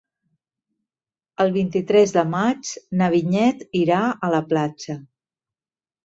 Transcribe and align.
El 1.43 1.51
vint-i-tres 1.57 2.13
de 2.15 2.23
maig 2.31 2.71
na 3.01 3.09
Vinyet 3.15 3.61
irà 3.81 3.99
a 4.09 4.31
la 4.37 4.41
platja. 4.55 4.97